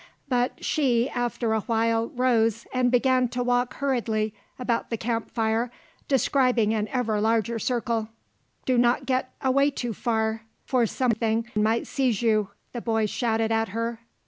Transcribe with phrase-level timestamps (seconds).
[0.27, 5.71] But she after a while rose and began to walk hurriedly about the camp fire
[6.07, 8.09] describing an ever larger circle.
[8.65, 13.69] "Do not get away too far, for something might seize you," the boy shouted at
[13.77, 13.99] her.